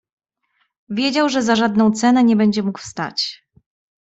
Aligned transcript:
"Wiedział, 0.89 1.29
że 1.29 1.41
za 1.41 1.55
żadną 1.55 1.91
cenę 1.91 2.23
nie 2.23 2.35
będzie 2.35 2.63
mógł 2.63 2.79
wstać." 2.79 3.45